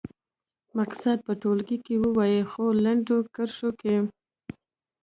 [0.77, 3.95] مقصد په ټولګي کې ووايي څو لنډو کرښو کې.